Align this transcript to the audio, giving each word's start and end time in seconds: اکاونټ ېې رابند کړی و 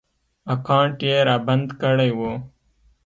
اکاونټ 0.53 0.95
ېې 1.07 1.17
رابند 1.29 1.67
کړی 1.81 2.11
و 2.17 2.19